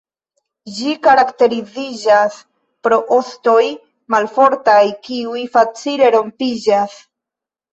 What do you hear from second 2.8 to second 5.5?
pro ostoj malfortaj kiuj